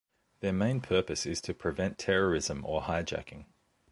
Their 0.39 0.51
main 0.51 0.81
purpose 0.81 1.27
is 1.27 1.41
to 1.41 1.53
prevent 1.53 1.99
terrorism 1.99 2.65
or 2.65 2.81
hijacking. 2.81 3.45